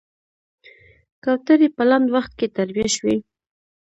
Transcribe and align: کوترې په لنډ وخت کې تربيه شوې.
کوترې 1.23 1.67
په 1.75 1.83
لنډ 1.89 2.07
وخت 2.15 2.31
کې 2.39 2.47
تربيه 2.57 2.87
شوې. 2.95 3.15